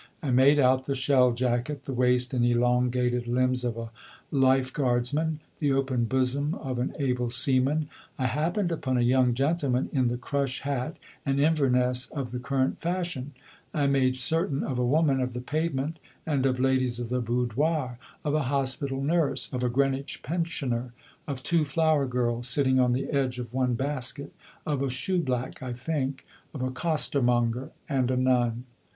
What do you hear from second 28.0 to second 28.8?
a nun.